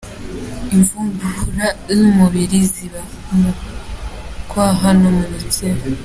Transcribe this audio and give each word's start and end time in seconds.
Imvubura 0.75 1.67
z’umubiri 1.95 2.59
ziba 2.73 3.01
mu 3.39 3.51
kwaha 4.49 4.89
no 4.99 5.09
mu 5.17 5.23
gitsina. 5.37 5.83